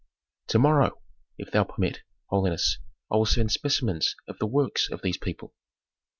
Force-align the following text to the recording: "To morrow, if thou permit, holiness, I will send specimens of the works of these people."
"To 0.47 0.57
morrow, 0.57 0.99
if 1.37 1.51
thou 1.51 1.63
permit, 1.63 2.01
holiness, 2.29 2.79
I 3.11 3.17
will 3.17 3.27
send 3.27 3.51
specimens 3.51 4.15
of 4.27 4.39
the 4.39 4.47
works 4.47 4.89
of 4.89 5.03
these 5.03 5.19
people." 5.19 5.53